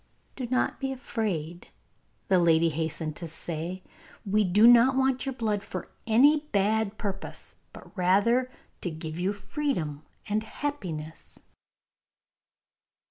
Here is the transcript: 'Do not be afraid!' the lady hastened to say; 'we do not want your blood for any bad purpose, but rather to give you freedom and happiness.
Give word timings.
'Do 0.35 0.47
not 0.47 0.79
be 0.79 0.91
afraid!' 0.91 1.67
the 2.27 2.39
lady 2.39 2.69
hastened 2.69 3.15
to 3.17 3.27
say; 3.27 3.83
'we 4.25 4.43
do 4.43 4.65
not 4.65 4.95
want 4.95 5.27
your 5.27 5.33
blood 5.33 5.61
for 5.63 5.91
any 6.07 6.47
bad 6.51 6.97
purpose, 6.97 7.57
but 7.71 7.95
rather 7.95 8.49
to 8.81 8.89
give 8.89 9.19
you 9.19 9.31
freedom 9.31 10.01
and 10.27 10.41
happiness. 10.41 11.37